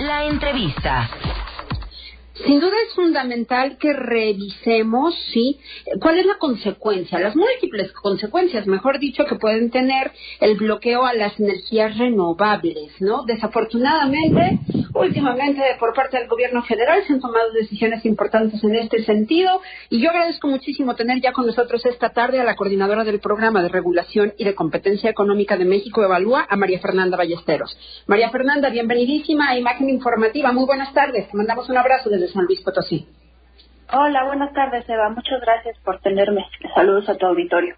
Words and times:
La 0.00 0.24
entrevista. 0.24 1.10
Sin 2.46 2.58
duda 2.58 2.72
es 2.88 2.94
fundamental 2.94 3.76
que 3.76 3.92
revisemos, 3.92 5.14
¿sí? 5.30 5.60
¿Cuál 6.00 6.18
es 6.18 6.24
la 6.24 6.38
consecuencia? 6.38 7.18
Las 7.18 7.36
múltiples 7.36 7.92
consecuencias, 7.92 8.66
mejor 8.66 8.98
dicho, 8.98 9.26
que 9.26 9.34
pueden 9.34 9.70
tener 9.70 10.10
el 10.40 10.56
bloqueo 10.56 11.04
a 11.04 11.12
las 11.12 11.38
energías 11.38 11.98
renovables, 11.98 12.92
¿no? 13.00 13.24
Desafortunadamente, 13.24 14.58
últimamente 14.94 15.62
por 15.78 15.94
parte 15.94 16.18
del 16.18 16.28
gobierno 16.28 16.62
federal 16.62 17.02
se 17.04 17.12
han 17.12 17.20
tomado 17.20 17.50
decisiones 17.52 18.04
importantes 18.04 18.62
en 18.64 18.74
este 18.76 19.02
sentido 19.04 19.60
y 19.88 20.00
yo 20.00 20.10
agradezco 20.10 20.48
muchísimo 20.48 20.94
tener 20.94 21.20
ya 21.20 21.32
con 21.32 21.46
nosotros 21.46 21.84
esta 21.86 22.10
tarde 22.10 22.40
a 22.40 22.44
la 22.44 22.56
coordinadora 22.56 23.04
del 23.04 23.20
programa 23.20 23.62
de 23.62 23.68
regulación 23.68 24.32
y 24.38 24.44
de 24.44 24.54
competencia 24.54 25.10
económica 25.10 25.56
de 25.56 25.64
México 25.64 26.02
Evalúa, 26.02 26.46
a 26.48 26.56
María 26.56 26.80
Fernanda 26.80 27.16
Ballesteros. 27.16 27.76
María 28.06 28.30
Fernanda, 28.30 28.70
bienvenidísima 28.70 29.50
a 29.50 29.58
Imagen 29.58 29.88
Informativa. 29.88 30.52
Muy 30.52 30.66
buenas 30.66 30.92
tardes. 30.92 31.28
Te 31.28 31.36
mandamos 31.36 31.68
un 31.68 31.76
abrazo 31.76 32.10
desde 32.10 32.28
San 32.28 32.44
Luis 32.44 32.60
Potosí. 32.62 33.06
Hola, 33.92 34.24
buenas 34.24 34.52
tardes, 34.52 34.88
Eva. 34.88 35.08
Muchas 35.10 35.40
gracias 35.40 35.76
por 35.84 36.00
tenerme. 36.00 36.46
Saludos 36.74 37.08
a 37.08 37.16
tu 37.16 37.26
auditorio. 37.26 37.74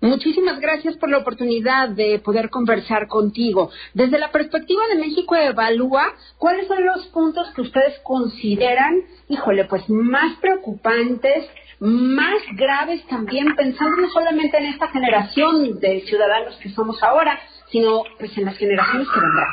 Muchísimas 0.00 0.58
gracias 0.58 0.96
por 0.96 1.10
la 1.10 1.18
oportunidad 1.18 1.88
de 1.90 2.18
poder 2.18 2.50
conversar 2.50 3.06
contigo. 3.06 3.70
Desde 3.94 4.18
la 4.18 4.32
perspectiva 4.32 4.82
de 4.88 4.96
México 4.96 5.36
Evalúa, 5.36 6.12
¿cuáles 6.38 6.66
son 6.66 6.84
los 6.84 7.06
puntos 7.08 7.48
que 7.54 7.60
ustedes 7.60 8.00
consideran, 8.00 9.02
híjole, 9.28 9.64
pues 9.66 9.88
más 9.88 10.36
preocupantes, 10.40 11.48
más 11.78 12.42
graves 12.54 13.06
también, 13.06 13.54
pensando 13.54 13.96
no 13.96 14.08
solamente 14.10 14.56
en 14.58 14.66
esta 14.66 14.88
generación 14.88 15.78
de 15.78 16.00
ciudadanos 16.00 16.56
que 16.56 16.70
somos 16.70 17.02
ahora, 17.02 17.38
sino 17.70 18.02
pues 18.18 18.36
en 18.36 18.46
las 18.46 18.58
generaciones 18.58 19.08
que 19.08 19.20
vendrán? 19.20 19.48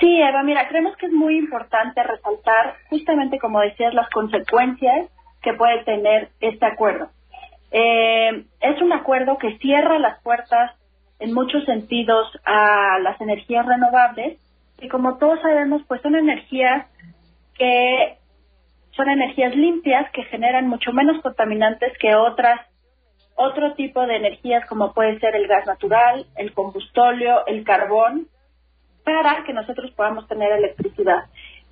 Sí, 0.00 0.20
Eva, 0.20 0.42
mira, 0.42 0.66
creemos 0.68 0.96
que 0.96 1.06
es 1.06 1.12
muy 1.12 1.38
importante 1.38 2.02
resaltar 2.02 2.74
justamente, 2.90 3.38
como 3.38 3.60
decías, 3.60 3.94
las 3.94 4.10
consecuencias 4.10 5.08
que 5.40 5.52
puede 5.54 5.84
tener 5.84 6.30
este 6.40 6.66
acuerdo. 6.66 7.08
Eh, 7.72 8.44
es 8.60 8.82
un 8.82 8.92
acuerdo 8.92 9.38
que 9.38 9.56
cierra 9.58 9.98
las 9.98 10.22
puertas 10.22 10.72
en 11.18 11.32
muchos 11.32 11.64
sentidos 11.64 12.28
a 12.44 12.98
las 13.00 13.20
energías 13.20 13.64
renovables 13.64 14.38
y 14.80 14.88
como 14.88 15.16
todos 15.16 15.40
sabemos, 15.40 15.82
pues 15.88 16.02
son 16.02 16.14
energías 16.16 16.86
que 17.54 18.18
son 18.90 19.08
energías 19.08 19.56
limpias 19.56 20.10
que 20.12 20.24
generan 20.24 20.68
mucho 20.68 20.92
menos 20.92 21.22
contaminantes 21.22 21.96
que 21.98 22.14
otras 22.14 22.60
otro 23.34 23.72
tipo 23.74 24.06
de 24.06 24.16
energías 24.16 24.66
como 24.66 24.92
puede 24.92 25.18
ser 25.18 25.34
el 25.34 25.46
gas 25.46 25.66
natural, 25.66 26.26
el 26.36 26.52
combustóleo, 26.52 27.46
el 27.46 27.64
carbón 27.64 28.28
para 29.04 29.44
que 29.44 29.52
nosotros 29.54 29.90
podamos 29.92 30.28
tener 30.28 30.52
electricidad. 30.52 31.24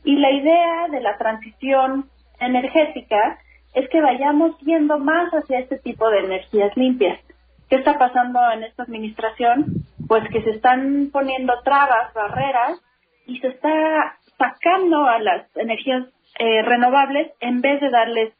Y 0.02 0.16
la 0.16 0.30
idea 0.30 0.88
de 0.88 1.00
la 1.00 1.18
transición 1.18 2.08
energética 2.40 3.38
es 3.74 3.88
que 3.88 4.00
vayamos 4.00 4.58
yendo 4.60 4.98
más 4.98 5.30
hacia 5.32 5.60
este 5.60 5.78
tipo 5.78 6.08
de 6.10 6.20
energías 6.20 6.76
limpias. 6.76 7.20
¿Qué 7.68 7.76
está 7.76 7.98
pasando 7.98 8.40
en 8.52 8.64
esta 8.64 8.82
administración? 8.82 9.66
Pues 10.08 10.28
que 10.30 10.42
se 10.42 10.50
están 10.50 11.10
poniendo 11.12 11.52
trabas, 11.62 12.12
barreras 12.14 12.80
y 13.26 13.38
se 13.38 13.48
está 13.48 14.16
sacando 14.36 15.06
a 15.06 15.20
las 15.20 15.56
energías 15.56 16.06
eh, 16.38 16.62
renovables 16.62 17.30
en 17.40 17.60
vez 17.60 17.80
de 17.80 17.90
darles 17.90 18.32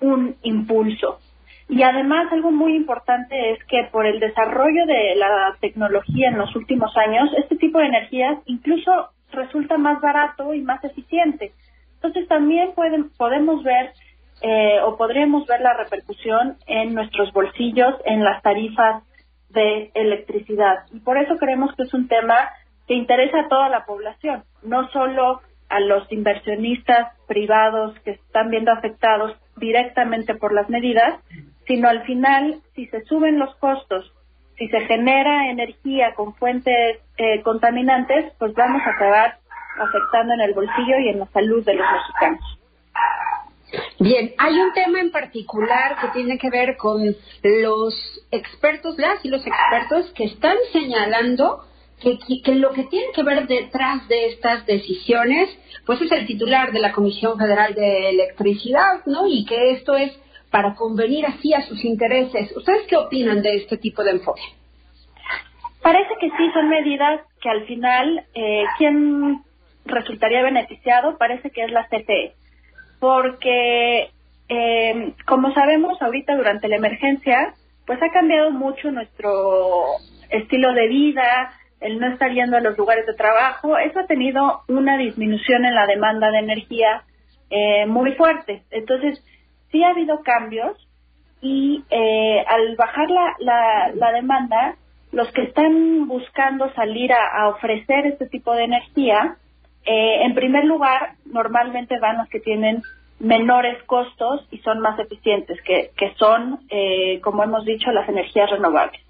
un 0.00 0.36
impulso. 0.42 1.18
Y 1.68 1.82
además 1.82 2.30
algo 2.30 2.52
muy 2.52 2.76
importante 2.76 3.52
es 3.52 3.64
que 3.64 3.88
por 3.90 4.06
el 4.06 4.20
desarrollo 4.20 4.86
de 4.86 5.16
la 5.16 5.56
tecnología 5.60 6.28
en 6.28 6.38
los 6.38 6.54
últimos 6.54 6.96
años, 6.96 7.28
este 7.36 7.56
tipo 7.56 7.78
de 7.78 7.86
energías 7.86 8.38
incluso 8.46 9.10
resulta 9.32 9.76
más 9.76 10.00
barato 10.00 10.54
y 10.54 10.60
más 10.60 10.82
eficiente. 10.84 11.52
Entonces 11.94 12.28
también 12.28 12.72
pueden, 12.74 13.10
podemos 13.16 13.64
ver 13.64 13.92
eh, 14.48 14.80
o 14.84 14.96
podríamos 14.96 15.44
ver 15.48 15.60
la 15.60 15.74
repercusión 15.74 16.56
en 16.68 16.94
nuestros 16.94 17.32
bolsillos, 17.32 17.96
en 18.04 18.22
las 18.22 18.40
tarifas 18.42 19.02
de 19.48 19.90
electricidad. 19.94 20.84
Y 20.92 21.00
por 21.00 21.18
eso 21.18 21.36
creemos 21.36 21.74
que 21.74 21.82
es 21.82 21.92
un 21.92 22.06
tema 22.06 22.50
que 22.86 22.94
interesa 22.94 23.40
a 23.40 23.48
toda 23.48 23.68
la 23.68 23.84
población, 23.84 24.44
no 24.62 24.88
solo 24.90 25.40
a 25.68 25.80
los 25.80 26.10
inversionistas 26.12 27.08
privados 27.26 27.98
que 28.04 28.12
están 28.12 28.50
viendo 28.50 28.70
afectados 28.70 29.36
directamente 29.56 30.36
por 30.36 30.54
las 30.54 30.68
medidas, 30.68 31.18
sino 31.66 31.88
al 31.88 32.04
final, 32.04 32.60
si 32.76 32.86
se 32.86 33.02
suben 33.02 33.40
los 33.40 33.52
costos, 33.56 34.12
si 34.58 34.68
se 34.68 34.80
genera 34.82 35.50
energía 35.50 36.14
con 36.14 36.36
fuentes 36.36 37.00
eh, 37.18 37.42
contaminantes, 37.42 38.32
pues 38.38 38.54
vamos 38.54 38.80
a 38.86 38.90
acabar 38.90 39.38
afectando 39.80 40.34
en 40.34 40.40
el 40.42 40.54
bolsillo 40.54 40.98
y 41.00 41.08
en 41.08 41.18
la 41.18 41.26
salud 41.26 41.64
de 41.64 41.74
los 41.74 41.86
mexicanos. 41.90 42.60
Bien, 43.98 44.34
hay 44.36 44.54
un 44.58 44.72
tema 44.74 45.00
en 45.00 45.10
particular 45.10 45.96
que 46.00 46.08
tiene 46.08 46.38
que 46.38 46.50
ver 46.50 46.76
con 46.76 47.16
los 47.42 48.26
expertos, 48.30 48.98
las 48.98 49.24
y 49.24 49.28
los 49.28 49.46
expertos 49.46 50.12
que 50.12 50.24
están 50.24 50.56
señalando 50.72 51.64
que, 52.00 52.18
que, 52.44 52.54
lo 52.54 52.72
que 52.72 52.84
tiene 52.84 53.06
que 53.14 53.22
ver 53.22 53.46
detrás 53.46 54.06
de 54.08 54.26
estas 54.26 54.66
decisiones, 54.66 55.48
pues 55.86 56.02
es 56.02 56.12
el 56.12 56.26
titular 56.26 56.72
de 56.72 56.80
la 56.80 56.92
Comisión 56.92 57.38
Federal 57.38 57.74
de 57.74 58.10
Electricidad, 58.10 59.00
¿no? 59.06 59.26
Y 59.26 59.46
que 59.46 59.72
esto 59.72 59.94
es 59.94 60.12
para 60.50 60.74
convenir 60.74 61.24
así 61.24 61.54
a 61.54 61.62
sus 61.62 61.82
intereses. 61.84 62.54
¿Ustedes 62.54 62.86
qué 62.88 62.96
opinan 62.96 63.42
de 63.42 63.56
este 63.56 63.78
tipo 63.78 64.04
de 64.04 64.12
enfoque? 64.12 64.42
Parece 65.82 66.14
que 66.20 66.28
sí, 66.30 66.50
son 66.52 66.68
medidas 66.68 67.20
que 67.40 67.48
al 67.48 67.64
final, 67.66 68.26
eh, 68.34 68.64
¿quién 68.76 69.42
resultaría 69.86 70.42
beneficiado? 70.42 71.16
Parece 71.16 71.50
que 71.50 71.64
es 71.64 71.70
la 71.70 71.86
CFE, 71.88 72.34
porque 73.00 74.10
eh, 74.48 75.14
como 75.26 75.52
sabemos 75.52 76.00
ahorita 76.00 76.36
durante 76.36 76.68
la 76.68 76.76
emergencia, 76.76 77.54
pues 77.86 78.02
ha 78.02 78.10
cambiado 78.10 78.50
mucho 78.50 78.90
nuestro 78.90 79.84
estilo 80.30 80.72
de 80.72 80.88
vida, 80.88 81.52
el 81.80 82.00
no 82.00 82.08
estar 82.08 82.32
yendo 82.32 82.56
a 82.56 82.60
los 82.60 82.76
lugares 82.76 83.06
de 83.06 83.14
trabajo, 83.14 83.78
eso 83.78 84.00
ha 84.00 84.06
tenido 84.06 84.62
una 84.68 84.96
disminución 84.96 85.64
en 85.64 85.74
la 85.74 85.86
demanda 85.86 86.30
de 86.30 86.38
energía 86.38 87.02
eh, 87.50 87.86
muy 87.86 88.12
fuerte. 88.12 88.62
Entonces, 88.70 89.22
sí 89.70 89.82
ha 89.84 89.90
habido 89.90 90.22
cambios 90.22 90.76
y 91.40 91.84
eh, 91.90 92.44
al 92.48 92.76
bajar 92.76 93.08
la, 93.10 93.92
la, 93.94 94.12
demanda, 94.12 94.76
los 95.12 95.30
que 95.32 95.42
están 95.42 96.08
buscando 96.08 96.72
salir 96.74 97.12
a, 97.12 97.48
ofrecer 97.48 98.06
este 98.06 98.26
tipo 98.26 98.54
de 98.54 98.64
energía, 98.64 99.36
eh, 99.86 100.24
en 100.24 100.34
primer 100.34 100.64
lugar, 100.64 101.12
normalmente 101.24 101.98
van 102.00 102.18
los 102.18 102.28
que 102.28 102.40
tienen 102.40 102.82
menores 103.18 103.82
costos 103.84 104.46
y 104.50 104.58
son 104.58 104.80
más 104.80 104.98
eficientes, 104.98 105.60
que, 105.62 105.90
que 105.96 106.12
son, 106.14 106.60
eh, 106.70 107.20
como 107.22 107.44
hemos 107.44 107.64
dicho, 107.64 107.90
las 107.92 108.08
energías 108.08 108.50
renovables. 108.50 109.00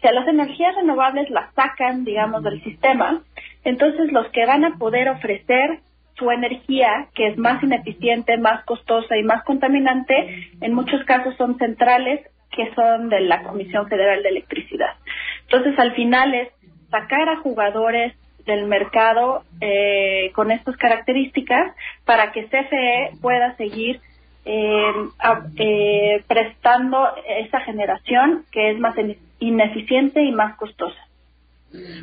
Si 0.00 0.08
a 0.08 0.12
las 0.12 0.26
energías 0.26 0.74
renovables 0.76 1.28
las 1.30 1.52
sacan, 1.54 2.04
digamos, 2.04 2.42
del 2.42 2.62
sistema, 2.62 3.20
entonces 3.64 4.10
los 4.12 4.28
que 4.28 4.46
van 4.46 4.64
a 4.64 4.76
poder 4.78 5.08
ofrecer 5.08 5.80
su 6.14 6.30
energía, 6.30 7.08
que 7.14 7.28
es 7.28 7.38
más 7.38 7.62
ineficiente, 7.62 8.36
más 8.38 8.64
costosa 8.64 9.16
y 9.16 9.22
más 9.22 9.44
contaminante, 9.44 10.48
en 10.60 10.74
muchos 10.74 11.04
casos 11.04 11.34
son 11.36 11.58
centrales 11.58 12.20
que 12.50 12.72
son 12.74 13.08
de 13.08 13.20
la 13.20 13.42
Comisión 13.42 13.88
Federal 13.88 14.22
de 14.22 14.28
Electricidad. 14.28 14.94
Entonces, 15.42 15.78
al 15.78 15.94
final 15.94 16.34
es 16.34 16.48
sacar 16.90 17.28
a 17.28 17.38
jugadores 17.38 18.14
del 18.44 18.66
mercado 18.66 19.44
eh, 19.60 20.30
con 20.34 20.50
estas 20.50 20.76
características 20.76 21.74
para 22.04 22.32
que 22.32 22.46
CFE 22.46 23.18
pueda 23.20 23.56
seguir 23.56 24.00
eh, 24.44 24.92
eh, 25.56 26.24
prestando 26.26 27.08
esa 27.26 27.60
generación 27.60 28.44
que 28.50 28.70
es 28.70 28.78
más 28.78 28.94
ineficiente 29.38 30.22
y 30.22 30.32
más 30.32 30.56
costosa. 30.56 30.98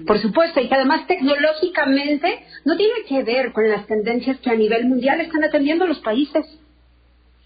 Por 0.07 0.17
supuesto, 0.19 0.59
y 0.59 0.67
que 0.67 0.75
además 0.75 1.05
tecnológicamente 1.05 2.43
no 2.65 2.75
tiene 2.75 3.03
que 3.07 3.23
ver 3.23 3.51
con 3.51 3.69
las 3.69 3.85
tendencias 3.85 4.39
que 4.39 4.49
a 4.49 4.55
nivel 4.55 4.87
mundial 4.87 5.21
están 5.21 5.43
atendiendo 5.43 5.85
los 5.85 5.99
países. 5.99 6.45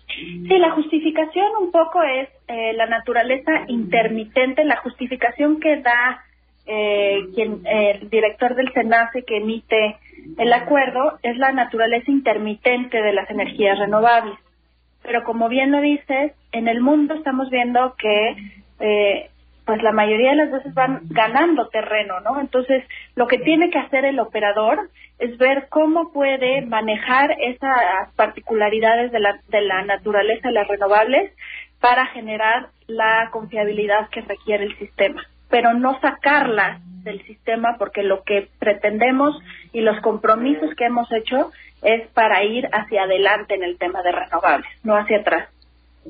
Sí, 0.08 0.60
la 0.60 0.72
justificación 0.72 1.48
un 1.60 1.72
poco 1.72 2.02
es 2.04 2.30
eh, 2.48 2.74
la 2.74 2.86
naturaleza 2.86 3.52
intermitente, 3.68 4.64
la 4.64 4.78
justificación 4.78 5.60
que 5.60 5.82
da 5.82 6.24
eh, 6.66 7.26
quien, 7.36 7.62
el 7.66 8.10
director 8.10 8.56
del 8.56 8.72
SENACE 8.74 9.24
que 9.24 9.38
emite 9.38 9.98
el 10.38 10.54
acuerdo 10.54 11.20
es 11.22 11.38
la 11.38 11.52
naturaleza 11.52 12.10
intermitente 12.10 13.02
de 13.02 13.14
las 13.14 13.30
energías 13.30 13.78
renovables. 13.78 14.38
Pero 15.04 15.24
como 15.24 15.50
bien 15.50 15.72
lo 15.72 15.82
dices, 15.82 16.34
en 16.52 16.68
el 16.68 16.80
mundo 16.82 17.16
estamos 17.16 17.50
viendo 17.50 17.96
que 17.98 18.36
eh, 18.80 19.30
pues 19.66 19.82
la 19.82 19.92
mayoría 19.92 20.32
de 20.32 20.36
las 20.38 20.52
veces 20.52 20.74
van 20.74 21.02
ganando 21.10 21.68
terreno, 21.70 22.20
¿no? 22.22 22.40
Entonces, 22.40 22.84
lo 23.16 23.28
que 23.28 23.38
tiene 23.40 23.70
que 23.70 23.80
hacer 23.80 24.06
el 24.06 24.20
operador 24.20 24.90
es 25.20 25.38
ver 25.38 25.68
cómo 25.70 26.12
puede 26.12 26.62
manejar 26.64 27.36
esas 27.40 28.12
particularidades 28.16 29.12
de 29.12 29.20
la, 29.20 29.40
de 29.48 29.62
la 29.62 29.84
naturaleza 29.84 30.50
de 30.50 30.54
las 30.54 30.68
renovables 30.68 31.32
para 31.80 32.06
generar 32.08 32.70
la 32.88 33.30
confiabilidad 33.32 34.10
que 34.10 34.22
requiere 34.22 34.66
el 34.66 34.78
sistema, 34.78 35.24
pero 35.54 35.76
no 35.76 36.00
sacarlas 36.02 36.82
del 37.04 37.24
sistema 37.28 37.76
porque 37.78 38.02
lo 38.02 38.24
que 38.24 38.50
pretendemos 38.58 39.38
y 39.72 39.82
los 39.82 40.02
compromisos 40.02 40.72
que 40.76 40.86
hemos 40.86 41.08
hecho 41.12 41.52
es 41.84 42.08
para 42.08 42.44
ir 42.44 42.68
hacia 42.72 43.04
adelante 43.04 43.54
en 43.54 43.62
el 43.62 43.78
tema 43.78 44.02
de 44.02 44.14
renovables, 44.14 44.72
no 44.84 44.98
hacia 44.98 45.20
atrás. 45.20 45.50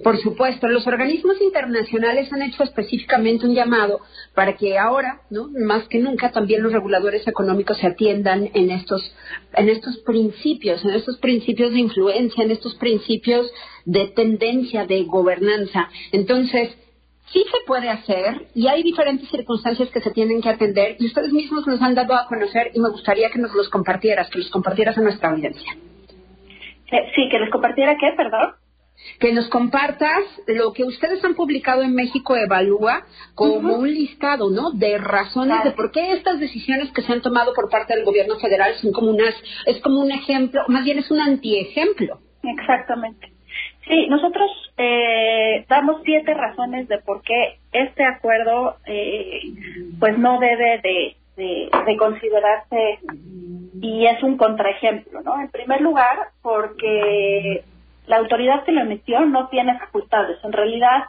Por 0.01 0.17
supuesto, 0.17 0.69
los 0.69 0.87
organismos 0.87 1.41
internacionales 1.41 2.31
han 2.31 2.41
hecho 2.41 2.63
específicamente 2.63 3.45
un 3.45 3.53
llamado 3.53 3.99
para 4.33 4.53
que 4.53 4.77
ahora, 4.79 5.19
¿no? 5.29 5.49
más 5.49 5.89
que 5.89 5.99
nunca, 5.99 6.31
también 6.31 6.63
los 6.63 6.71
reguladores 6.71 7.27
económicos 7.27 7.79
se 7.79 7.87
atiendan 7.87 8.49
en 8.53 8.71
estos, 8.71 9.13
en 9.55 9.67
estos 9.67 9.97
principios, 9.97 10.85
en 10.85 10.91
estos 10.91 11.17
principios 11.17 11.73
de 11.73 11.79
influencia, 11.79 12.45
en 12.45 12.51
estos 12.51 12.75
principios 12.75 13.51
de 13.83 14.07
tendencia 14.07 14.85
de 14.85 15.03
gobernanza. 15.03 15.89
Entonces, 16.13 16.77
sí 17.33 17.43
se 17.51 17.65
puede 17.65 17.89
hacer 17.89 18.47
y 18.53 18.67
hay 18.67 18.83
diferentes 18.83 19.27
circunstancias 19.29 19.89
que 19.89 20.01
se 20.01 20.11
tienen 20.11 20.41
que 20.41 20.49
atender 20.49 20.95
y 20.99 21.07
ustedes 21.07 21.33
mismos 21.33 21.67
nos 21.67 21.81
han 21.81 21.95
dado 21.95 22.13
a 22.13 22.27
conocer 22.27 22.71
y 22.73 22.79
me 22.79 22.89
gustaría 22.89 23.29
que 23.29 23.39
nos 23.39 23.53
los 23.53 23.69
compartieras, 23.69 24.29
que 24.29 24.39
los 24.39 24.49
compartieras 24.49 24.97
a 24.97 25.01
nuestra 25.01 25.31
audiencia. 25.31 25.73
Eh, 26.91 27.11
sí, 27.15 27.27
que 27.29 27.39
les 27.39 27.49
compartiera 27.49 27.97
qué, 27.99 28.13
perdón 28.15 28.53
que 29.19 29.33
nos 29.33 29.47
compartas 29.49 30.23
lo 30.47 30.71
que 30.73 30.83
ustedes 30.83 31.23
han 31.23 31.35
publicado 31.35 31.81
en 31.81 31.93
México 31.93 32.35
Evalúa 32.35 33.05
como 33.35 33.75
un 33.75 33.91
listado, 33.91 34.49
¿no? 34.49 34.71
De 34.71 34.97
razones 34.97 35.63
de 35.63 35.71
por 35.71 35.91
qué 35.91 36.13
estas 36.13 36.39
decisiones 36.39 36.91
que 36.91 37.01
se 37.01 37.11
han 37.11 37.21
tomado 37.21 37.53
por 37.53 37.69
parte 37.69 37.95
del 37.95 38.05
gobierno 38.05 38.37
federal 38.37 38.75
son 38.75 38.91
como 38.91 39.09
unas, 39.09 39.35
es 39.65 39.81
como 39.81 39.99
un 39.99 40.11
ejemplo, 40.11 40.61
más 40.67 40.83
bien 40.83 40.99
es 40.99 41.11
un 41.11 41.19
antiejemplo. 41.19 42.19
Exactamente. 42.43 43.32
Sí, 43.87 44.07
nosotros 44.07 44.49
eh, 44.77 45.65
damos 45.67 46.01
siete 46.05 46.33
razones 46.33 46.87
de 46.87 46.99
por 46.99 47.21
qué 47.21 47.57
este 47.71 48.05
acuerdo, 48.05 48.77
eh, 48.85 49.41
pues 49.99 50.17
no 50.17 50.39
debe 50.39 50.79
de, 50.81 51.15
de 51.35 51.97
considerarse 51.97 52.99
y 53.81 54.05
es 54.05 54.23
un 54.23 54.37
contraejemplo, 54.37 55.21
¿no? 55.21 55.41
En 55.41 55.49
primer 55.49 55.81
lugar, 55.81 56.29
porque 56.41 57.63
la 58.07 58.17
autoridad 58.17 58.63
que 58.63 58.71
lo 58.71 58.81
emitió 58.81 59.25
no 59.25 59.47
tiene 59.49 59.77
facultades. 59.79 60.37
En 60.43 60.53
realidad 60.53 61.05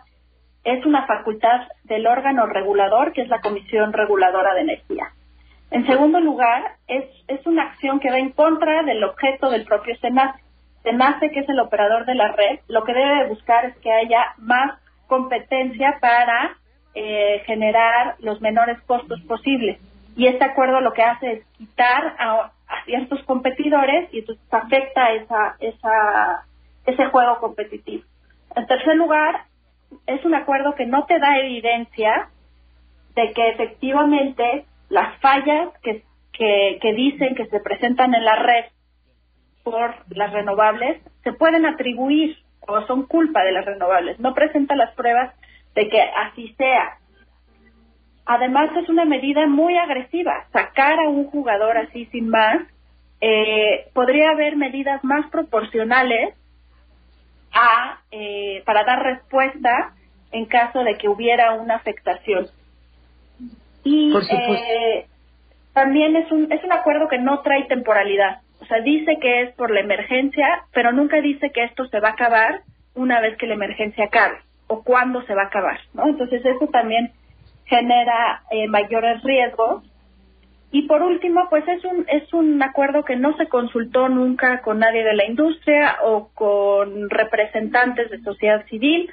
es 0.65 0.85
una 0.87 1.07
facultad 1.07 1.69
del 1.85 2.07
órgano 2.07 2.47
regulador, 2.47 3.13
que 3.13 3.23
es 3.23 3.29
la 3.29 3.41
Comisión 3.41 3.93
Reguladora 3.93 4.55
de 4.55 4.63
Energía. 4.63 5.13
En 5.71 5.87
segundo 5.87 6.21
lugar, 6.21 6.77
es, 6.87 7.05
es 7.29 7.45
una 7.47 7.65
acción 7.65 8.01
que 8.01 8.11
va 8.11 8.19
en 8.19 8.31
contra 8.31 8.83
del 8.83 9.03
objeto 9.05 9.51
del 9.51 9.65
propio 9.65 9.97
SENACE. 9.97 10.41
SENACE, 10.85 11.31
que 11.31 11.41
es 11.41 11.49
el 11.49 11.59
operador 11.59 12.07
de 12.07 12.15
la 12.15 12.33
red, 12.33 12.61
lo 12.69 12.85
que 12.85 12.95
debe 12.95 13.29
buscar 13.29 13.65
es 13.65 13.77
que 13.79 13.93
haya 13.93 14.35
más 14.39 14.79
competencia 15.09 15.99
para 16.01 16.57
eh, 16.95 17.43
generar 17.47 18.15
los 18.21 18.41
menores 18.41 18.81
costos 18.83 19.21
posibles. 19.23 19.81
Y 20.17 20.29
este 20.29 20.45
acuerdo 20.45 20.81
lo 20.81 20.93
que 20.93 21.03
hace 21.03 21.33
es 21.33 21.47
quitar 21.59 22.15
a, 22.19 22.53
a 22.69 22.85
ciertos 22.85 23.21
competidores 23.25 24.09
y 24.13 24.21
entonces 24.21 24.45
afecta 24.53 25.13
esa, 25.13 25.57
esa 25.59 26.45
ese 26.87 27.07
juego 27.07 27.39
competitivo. 27.39 28.05
En 28.55 28.67
tercer 28.67 28.97
lugar, 28.97 29.45
es 30.07 30.25
un 30.25 30.35
acuerdo 30.35 30.75
que 30.75 30.87
no 30.87 31.05
te 31.07 31.19
da 31.19 31.39
evidencia 31.39 32.29
de 33.15 33.33
que 33.33 33.49
efectivamente 33.51 34.67
las 34.89 35.19
fallas 35.21 35.69
que, 35.83 36.03
dicen 36.97 37.35
que 37.35 37.47
se 37.47 37.61
presentan 37.61 38.15
en 38.15 38.25
la 38.25 38.37
red 38.37 38.65
por 39.65 39.95
las 40.11 40.33
renovables 40.33 41.03
se 41.25 41.33
pueden 41.33 41.67
atribuir 41.67 42.37
o 42.61 42.81
son 42.83 43.07
culpa 43.07 43.43
de 43.43 43.53
las 43.53 43.65
renovables. 43.65 44.21
No 44.21 44.35
presenta 44.35 44.77
las 44.77 44.95
pruebas 44.95 45.35
de 45.75 45.89
que 45.89 46.01
así 46.01 46.55
sea. 46.57 46.99
Además 48.27 48.71
es 48.77 48.89
una 48.89 49.05
medida 49.05 49.47
muy 49.47 49.77
agresiva. 49.77 50.47
Sacar 50.53 50.99
a 51.01 51.09
un 51.09 51.27
jugador 51.27 51.77
así 51.77 52.07
sin 52.07 52.29
más, 52.29 52.63
eh, 53.21 53.89
podría 53.93 54.31
haber 54.31 54.57
medidas 54.57 55.03
más 55.03 55.29
proporcionales 55.31 56.35
a, 57.53 58.01
eh, 58.11 58.63
para 58.65 58.85
dar 58.85 59.03
respuesta 59.03 59.95
en 60.33 60.47
caso 60.47 60.83
de 60.83 60.97
que 60.97 61.09
hubiera 61.09 61.53
una 61.53 61.77
afectación. 61.77 62.49
Y 63.85 64.15
eh, 64.31 65.07
también 65.73 66.17
es 66.17 66.31
un, 66.33 66.51
es 66.51 66.65
un 66.65 66.73
acuerdo 66.73 67.09
que 67.09 67.19
no 67.19 67.41
trae 67.41 67.65
temporalidad. 67.65 68.41
O 68.65 68.67
sea, 68.67 68.81
dice 68.81 69.19
que 69.21 69.43
es 69.43 69.55
por 69.57 69.71
la 69.71 69.81
emergencia, 69.81 70.65
pero 70.73 70.91
nunca 70.91 71.21
dice 71.21 71.51
que 71.51 71.65
esto 71.65 71.87
se 71.89 72.01
va 72.01 72.09
a 72.09 72.13
acabar 72.13 72.63
una 72.95 73.21
vez 73.21 73.37
que 73.37 73.47
la 73.47 73.55
emergencia 73.55 74.07
acabe 74.07 74.39
o 74.69 74.83
cuándo 74.83 75.21
se 75.27 75.35
va 75.35 75.43
a 75.43 75.47
acabar, 75.47 75.79
¿no? 75.93 76.07
Entonces 76.07 76.43
eso 76.43 76.67
también 76.69 77.13
genera 77.67 78.43
eh, 78.51 78.67
mayores 78.69 79.23
riesgos 79.23 79.85
y 80.71 80.83
por 80.89 81.03
último, 81.03 81.47
pues 81.51 81.69
es 81.69 81.85
un, 81.85 82.07
es 82.09 82.33
un 82.33 82.63
acuerdo 82.63 83.05
que 83.05 83.17
no 83.17 83.37
se 83.37 83.49
consultó 83.49 84.09
nunca 84.09 84.63
con 84.63 84.79
nadie 84.79 85.05
de 85.05 85.15
la 85.15 85.27
industria 85.27 85.99
o 86.03 86.31
con 86.33 87.11
representantes 87.11 88.11
de 88.11 88.23
sociedad 88.23 88.65
civil. 88.69 89.11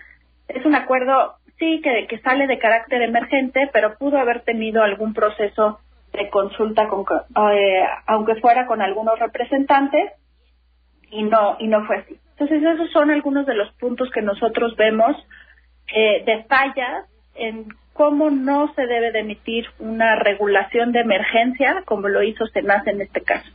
Es 0.47 0.65
un 0.65 0.75
acuerdo, 0.75 1.35
sí, 1.59 1.81
que, 1.83 2.07
que 2.07 2.19
sale 2.19 2.47
de 2.47 2.57
carácter 2.57 3.01
emergente, 3.01 3.69
pero 3.73 3.97
pudo 3.97 4.17
haber 4.17 4.43
tenido 4.43 4.81
algún 4.81 5.13
proceso 5.13 5.81
de 6.13 6.29
consulta, 6.29 6.87
con, 6.87 7.05
eh, 7.53 7.83
aunque 8.07 8.35
fuera 8.35 8.65
con 8.67 8.81
algunos 8.81 9.17
representantes, 9.19 10.11
y 11.09 11.23
no, 11.23 11.57
y 11.59 11.67
no 11.67 11.85
fue 11.85 11.97
así. 11.97 12.17
Entonces, 12.31 12.63
esos 12.63 12.89
son 12.91 13.11
algunos 13.11 13.45
de 13.45 13.53
los 13.53 13.71
puntos 13.73 14.09
que 14.11 14.21
nosotros 14.21 14.75
vemos 14.75 15.15
eh, 15.93 16.23
de 16.25 16.43
fallas 16.45 17.05
en 17.35 17.67
cómo 17.93 18.29
no 18.29 18.73
se 18.73 18.85
debe 18.87 19.11
de 19.11 19.19
emitir 19.19 19.67
una 19.79 20.15
regulación 20.15 20.91
de 20.91 21.01
emergencia 21.01 21.83
como 21.85 22.07
lo 22.07 22.23
hizo 22.23 22.47
SENAS 22.47 22.87
en 22.87 23.01
este 23.01 23.21
caso. 23.21 23.51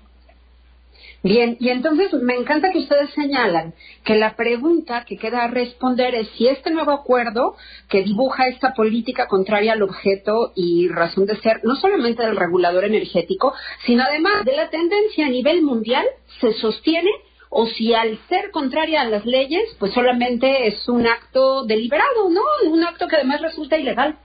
Bien, 1.27 1.57
y 1.59 1.71
entonces 1.71 2.13
me 2.13 2.37
encanta 2.37 2.71
que 2.71 2.79
ustedes 2.79 3.11
señalan 3.11 3.75
que 4.05 4.15
la 4.15 4.37
pregunta 4.37 5.05
que 5.05 5.17
queda 5.17 5.43
a 5.43 5.49
responder 5.49 6.15
es 6.15 6.29
si 6.37 6.47
este 6.47 6.71
nuevo 6.71 6.93
acuerdo 6.93 7.57
que 7.89 8.05
dibuja 8.05 8.47
esta 8.47 8.75
política 8.75 9.27
contraria 9.27 9.73
al 9.73 9.83
objeto 9.83 10.53
y 10.55 10.87
razón 10.87 11.27
de 11.27 11.37
ser, 11.39 11.63
no 11.65 11.75
solamente 11.75 12.23
del 12.23 12.37
regulador 12.37 12.85
energético, 12.85 13.55
sino 13.87 14.05
además 14.05 14.45
de 14.45 14.55
la 14.55 14.71
tendencia 14.71 15.27
a 15.27 15.31
nivel 15.31 15.63
mundial, 15.63 16.07
se 16.41 16.53
sostiene 16.53 17.11
o 17.51 17.67
si 17.67 17.93
al 17.93 18.21
ser 18.29 18.53
contraria 18.53 19.01
a 19.01 19.09
las 19.09 19.27
leyes, 19.27 19.65
pues 19.81 19.93
solamente 19.95 20.69
es 20.69 20.89
un 20.89 21.09
acto 21.09 21.65
deliberado, 21.65 22.31
¿no? 22.31 22.43
Un 22.71 22.85
acto 22.85 23.09
que 23.09 23.17
además 23.17 23.41
resulta 23.41 23.77
ilegal. 23.77 24.17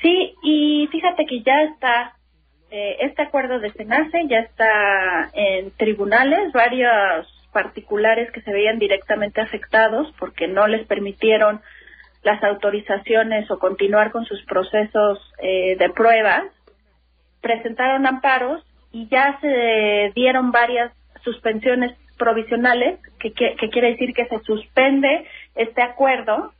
Sí, 0.00 0.34
y 0.42 0.88
fíjate 0.90 1.26
que 1.28 1.42
ya 1.42 1.62
está, 1.70 2.16
eh, 2.74 2.96
este 3.00 3.20
acuerdo 3.20 3.58
de 3.60 3.70
SENACE 3.70 4.28
ya 4.28 4.38
está 4.38 5.30
en 5.34 5.72
tribunales, 5.72 6.52
varios 6.52 7.28
particulares 7.52 8.30
que 8.32 8.40
se 8.40 8.50
veían 8.50 8.78
directamente 8.78 9.42
afectados 9.42 10.10
porque 10.18 10.48
no 10.48 10.66
les 10.66 10.86
permitieron 10.86 11.60
las 12.22 12.42
autorizaciones 12.42 13.50
o 13.50 13.58
continuar 13.58 14.10
con 14.10 14.24
sus 14.24 14.42
procesos 14.46 15.18
eh, 15.42 15.76
de 15.78 15.90
pruebas, 15.90 16.44
presentaron 17.42 18.06
amparos 18.06 18.64
y 18.90 19.06
ya 19.08 19.38
se 19.42 20.10
dieron 20.14 20.50
varias 20.50 20.92
suspensiones 21.24 21.94
provisionales, 22.16 23.00
que, 23.18 23.34
que, 23.34 23.68
quiere 23.68 23.90
decir 23.90 24.14
que 24.14 24.26
se 24.28 24.38
suspende 24.44 25.26
este 25.56 25.82
acuerdo 25.82 26.54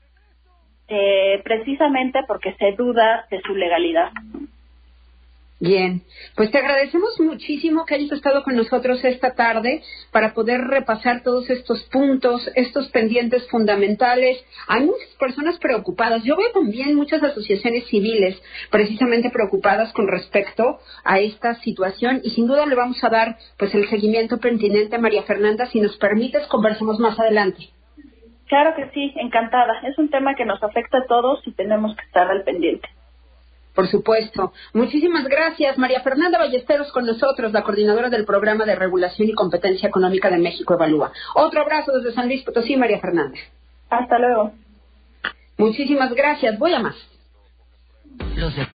eh, 0.88 1.40
precisamente 1.42 2.20
porque 2.28 2.52
se 2.58 2.72
duda 2.72 3.26
de 3.30 3.40
su 3.40 3.54
legalidad. 3.54 4.10
Bien, 5.62 6.02
pues 6.34 6.50
te 6.50 6.58
agradecemos 6.58 7.20
muchísimo 7.20 7.86
que 7.86 7.94
hayas 7.94 8.10
estado 8.10 8.42
con 8.42 8.56
nosotros 8.56 9.04
esta 9.04 9.36
tarde 9.36 9.80
para 10.10 10.34
poder 10.34 10.60
repasar 10.62 11.22
todos 11.22 11.48
estos 11.50 11.84
puntos, 11.84 12.50
estos 12.56 12.88
pendientes 12.88 13.48
fundamentales. 13.48 14.44
Hay 14.66 14.86
muchas 14.86 15.08
personas 15.20 15.60
preocupadas. 15.60 16.24
Yo 16.24 16.34
veo 16.34 16.50
también 16.52 16.96
muchas 16.96 17.22
asociaciones 17.22 17.86
civiles 17.86 18.42
precisamente 18.72 19.30
preocupadas 19.30 19.92
con 19.92 20.08
respecto 20.08 20.80
a 21.04 21.20
esta 21.20 21.54
situación 21.60 22.22
y 22.24 22.30
sin 22.30 22.48
duda 22.48 22.66
le 22.66 22.74
vamos 22.74 22.98
a 23.04 23.08
dar 23.08 23.36
pues 23.56 23.72
el 23.76 23.88
seguimiento 23.88 24.38
pertinente 24.38 24.96
a 24.96 24.98
María 24.98 25.22
Fernanda. 25.22 25.66
Si 25.66 25.78
nos 25.78 25.96
permites, 25.96 26.44
conversemos 26.48 26.98
más 26.98 27.20
adelante. 27.20 27.68
Claro 28.48 28.74
que 28.74 28.90
sí, 28.90 29.14
encantada. 29.14 29.74
Es 29.84 29.96
un 29.96 30.10
tema 30.10 30.34
que 30.34 30.44
nos 30.44 30.60
afecta 30.60 30.98
a 30.98 31.06
todos 31.06 31.40
y 31.46 31.52
tenemos 31.52 31.94
que 31.94 32.02
estar 32.02 32.28
al 32.28 32.42
pendiente. 32.42 32.88
Por 33.74 33.88
supuesto. 33.88 34.52
Muchísimas 34.74 35.24
gracias, 35.24 35.78
María 35.78 36.00
Fernanda 36.02 36.38
Ballesteros, 36.38 36.92
con 36.92 37.06
nosotros, 37.06 37.52
la 37.52 37.62
coordinadora 37.62 38.10
del 38.10 38.24
Programa 38.24 38.64
de 38.64 38.74
Regulación 38.74 39.28
y 39.28 39.32
Competencia 39.32 39.88
Económica 39.88 40.30
de 40.30 40.38
México 40.38 40.74
Evalúa. 40.74 41.12
Otro 41.34 41.62
abrazo 41.62 41.92
desde 41.92 42.12
San 42.12 42.26
Luis 42.26 42.42
Potosí, 42.42 42.76
María 42.76 43.00
Fernanda. 43.00 43.38
Hasta 43.88 44.18
luego. 44.18 44.52
Muchísimas 45.56 46.12
gracias. 46.14 46.58
Voy 46.58 46.74
a 46.74 46.80
más. 46.80 46.96